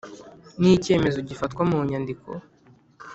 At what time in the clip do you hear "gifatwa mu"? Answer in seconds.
1.29-1.77